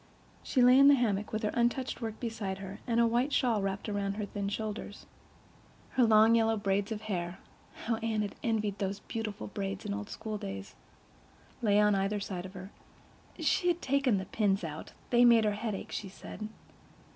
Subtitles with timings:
[0.41, 3.61] She lay in the hammock, with her untouched work beside her, and a white shawl
[3.61, 5.05] wrapped about her thin shoulders.
[5.91, 11.79] Her long yellow braids of hair—how Anne had envied those beautiful braids in old schooldays!—lay
[11.79, 12.71] on either side of her.
[13.39, 16.47] She had taken the pins out—they made her head ache, she said.